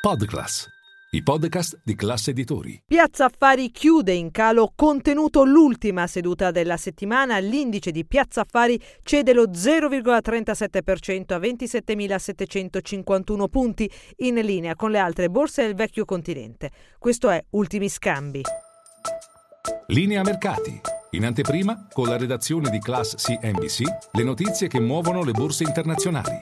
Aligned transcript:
Podclass, 0.00 0.66
i 1.10 1.22
podcast 1.22 1.78
di 1.84 1.94
classe 1.94 2.30
editori. 2.30 2.82
Piazza 2.86 3.26
Affari 3.26 3.70
chiude 3.70 4.14
in 4.14 4.30
calo 4.30 4.72
contenuto 4.74 5.44
l'ultima 5.44 6.06
seduta 6.06 6.50
della 6.50 6.78
settimana. 6.78 7.36
L'indice 7.36 7.90
di 7.90 8.06
Piazza 8.06 8.40
Affari 8.40 8.80
cede 9.02 9.34
lo 9.34 9.48
0,37% 9.48 11.34
a 11.34 11.38
27.751 11.38 13.48
punti, 13.48 13.90
in 14.20 14.36
linea 14.36 14.74
con 14.74 14.90
le 14.90 14.98
altre 14.98 15.28
borse 15.28 15.66
del 15.66 15.74
vecchio 15.74 16.06
continente. 16.06 16.70
Questo 16.98 17.28
è 17.28 17.44
Ultimi 17.50 17.90
Scambi. 17.90 18.40
Linea 19.88 20.22
mercati. 20.22 20.80
In 21.10 21.26
anteprima, 21.26 21.88
con 21.92 22.08
la 22.08 22.16
redazione 22.16 22.70
di 22.70 22.78
Class 22.78 23.16
CNBC, 23.16 23.82
le 24.12 24.24
notizie 24.24 24.66
che 24.66 24.80
muovono 24.80 25.22
le 25.22 25.32
borse 25.32 25.64
internazionali. 25.64 26.38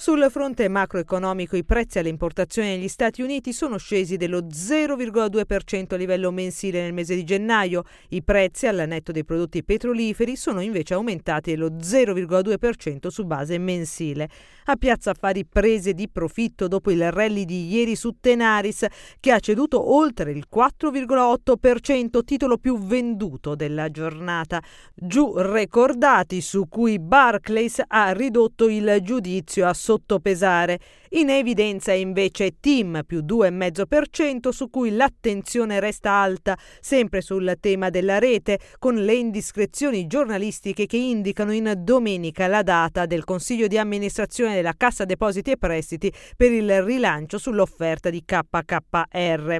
Sul 0.00 0.24
fronte 0.30 0.68
macroeconomico 0.68 1.56
i 1.56 1.64
prezzi 1.64 1.98
alle 1.98 2.08
importazioni 2.08 2.68
negli 2.68 2.86
Stati 2.86 3.20
Uniti 3.20 3.52
sono 3.52 3.78
scesi 3.78 4.16
dello 4.16 4.42
0,2% 4.42 5.94
a 5.94 5.96
livello 5.96 6.30
mensile 6.30 6.82
nel 6.82 6.92
mese 6.92 7.16
di 7.16 7.24
gennaio. 7.24 7.82
I 8.10 8.22
prezzi 8.22 8.68
al 8.68 8.84
netto 8.86 9.10
dei 9.10 9.24
prodotti 9.24 9.64
petroliferi 9.64 10.36
sono 10.36 10.60
invece 10.60 10.94
aumentati 10.94 11.50
dello 11.50 11.70
0,2% 11.70 13.08
su 13.08 13.24
base 13.24 13.58
mensile. 13.58 14.28
A 14.66 14.76
Piazza 14.76 15.10
Affari 15.10 15.44
prese 15.44 15.94
di 15.94 16.08
profitto 16.08 16.68
dopo 16.68 16.92
il 16.92 17.10
rally 17.10 17.44
di 17.44 17.66
ieri 17.66 17.96
su 17.96 18.18
Tenaris 18.20 18.86
che 19.18 19.32
ha 19.32 19.40
ceduto 19.40 19.92
oltre 19.92 20.30
il 20.30 20.44
4,8%, 20.48 22.22
titolo 22.22 22.56
più 22.58 22.78
venduto 22.78 23.56
della 23.56 23.90
giornata. 23.90 24.62
Giù 24.94 25.32
recordati 25.38 26.40
su 26.40 26.68
cui 26.68 27.00
Barclays 27.00 27.82
ha 27.84 28.12
ridotto 28.12 28.68
il 28.68 29.00
giudizio 29.02 29.66
a 29.66 29.74
sottopesare. 29.88 30.78
In 31.12 31.30
evidenza 31.30 31.92
invece 31.92 32.56
TIM 32.60 33.04
più 33.06 33.20
2,5% 33.20 34.50
su 34.50 34.68
cui 34.68 34.90
l'attenzione 34.90 35.80
resta 35.80 36.10
alta, 36.10 36.58
sempre 36.80 37.22
sul 37.22 37.56
tema 37.58 37.88
della 37.88 38.18
rete, 38.18 38.58
con 38.78 38.96
le 38.96 39.14
indiscrezioni 39.14 40.06
giornalistiche 40.06 40.84
che 40.84 40.98
indicano 40.98 41.54
in 41.54 41.72
domenica 41.78 42.46
la 42.48 42.62
data 42.62 43.06
del 43.06 43.24
Consiglio 43.24 43.66
di 43.66 43.78
amministrazione 43.78 44.54
della 44.54 44.74
Cassa 44.76 45.06
Depositi 45.06 45.52
e 45.52 45.56
Prestiti 45.56 46.12
per 46.36 46.52
il 46.52 46.82
rilancio 46.82 47.38
sull'offerta 47.38 48.10
di 48.10 48.22
KKR. 48.26 49.58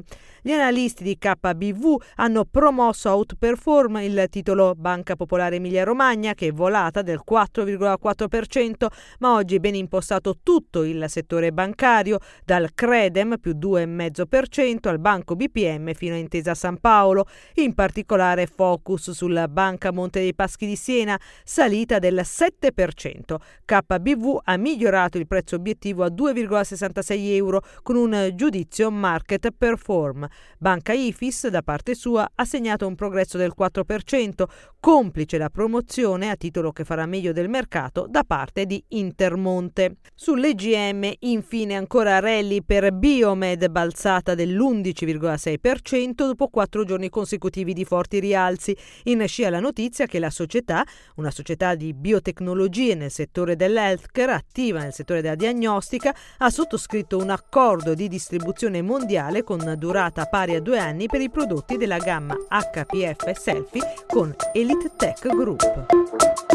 Gli 0.48 0.52
analisti 0.52 1.02
di 1.02 1.18
KBV 1.18 2.02
hanno 2.14 2.46
promosso 2.46 3.10
Outperform 3.10 3.96
il 3.96 4.28
titolo 4.30 4.72
Banca 4.74 5.14
Popolare 5.14 5.56
Emilia 5.56 5.84
Romagna 5.84 6.32
che 6.32 6.46
è 6.46 6.52
volata 6.52 7.02
del 7.02 7.20
4,4%, 7.30 8.86
ma 9.18 9.34
oggi 9.34 9.56
è 9.56 9.58
ben 9.58 9.74
impostato 9.74 10.38
tutto 10.42 10.84
il 10.84 11.04
settore 11.08 11.52
bancario, 11.52 12.16
dal 12.46 12.70
Credem 12.72 13.36
più 13.38 13.58
2,5% 13.60 14.88
al 14.88 14.98
Banco 14.98 15.36
BPM 15.36 15.92
fino 15.92 16.14
a 16.14 16.16
Intesa 16.16 16.54
San 16.54 16.78
Paolo, 16.78 17.26
in 17.56 17.74
particolare 17.74 18.46
focus 18.46 19.10
sulla 19.10 19.48
Banca 19.48 19.92
Monte 19.92 20.20
dei 20.20 20.34
Paschi 20.34 20.64
di 20.64 20.76
Siena, 20.76 21.20
salita 21.44 21.98
del 21.98 22.22
7%. 22.24 23.36
KBV 23.66 24.40
ha 24.44 24.56
migliorato 24.56 25.18
il 25.18 25.26
prezzo 25.26 25.56
obiettivo 25.56 26.04
a 26.04 26.08
2,66 26.08 27.34
euro 27.34 27.60
con 27.82 27.96
un 27.96 28.30
giudizio 28.34 28.90
market 28.90 29.50
perform. 29.50 30.26
Banca 30.60 30.92
Ifis, 30.92 31.48
da 31.48 31.62
parte 31.62 31.94
sua, 31.94 32.28
ha 32.34 32.44
segnato 32.44 32.86
un 32.86 32.94
progresso 32.94 33.38
del 33.38 33.52
4%, 33.56 34.44
complice 34.80 35.38
la 35.38 35.50
promozione 35.50 36.30
a 36.30 36.36
titolo 36.36 36.72
che 36.72 36.84
farà 36.84 37.06
meglio 37.06 37.32
del 37.32 37.48
mercato 37.48 38.06
da 38.08 38.24
parte 38.24 38.66
di 38.66 38.82
Intermonte. 38.88 39.96
Sull'EGM, 40.14 41.12
infine, 41.20 41.76
ancora 41.76 42.18
rally 42.18 42.62
per 42.62 42.92
Biomed, 42.92 43.68
balzata 43.68 44.34
dell'11,6% 44.34 46.12
dopo 46.14 46.48
quattro 46.48 46.84
giorni 46.84 47.08
consecutivi 47.08 47.72
di 47.72 47.84
forti 47.84 48.18
rialzi. 48.18 48.76
In 49.04 49.24
scia 49.26 49.50
la 49.50 49.60
notizia 49.60 50.06
che 50.06 50.18
la 50.18 50.30
società, 50.30 50.84
una 51.16 51.30
società 51.30 51.74
di 51.74 51.94
biotecnologie 51.94 52.94
nel 52.94 53.10
settore 53.10 53.56
dell'healthcare, 53.56 54.32
attiva 54.32 54.80
nel 54.80 54.92
settore 54.92 55.22
della 55.22 55.34
diagnostica, 55.34 56.14
ha 56.38 56.50
sottoscritto 56.50 57.16
un 57.18 57.30
accordo 57.30 57.94
di 57.94 58.08
distribuzione 58.08 58.82
mondiale 58.82 59.44
con 59.44 59.74
durata 59.76 60.26
pari 60.28 60.54
a 60.54 60.60
due 60.60 60.78
anni 60.78 61.06
per 61.06 61.20
i 61.20 61.30
prodotti 61.30 61.76
della 61.76 61.98
gamma 61.98 62.34
HPF 62.48 63.30
Selfie 63.32 63.94
con 64.06 64.34
Elite 64.52 64.92
Tech 64.96 65.26
Group. 65.26 66.47